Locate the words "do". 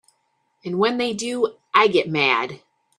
1.13-1.57